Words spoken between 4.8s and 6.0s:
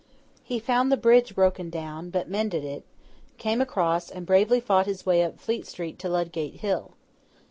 his way up Fleet Street